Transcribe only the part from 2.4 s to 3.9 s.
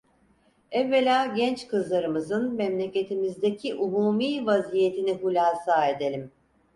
memleketimizdeki